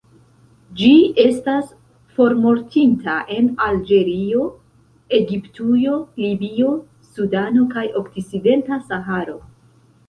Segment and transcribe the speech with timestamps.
[0.77, 1.67] Ĝi estas
[2.15, 4.49] formortinta en Alĝerio,
[5.21, 6.75] Egiptujo, Libio,
[7.13, 9.41] Sudano kaj okcidenta Saharo.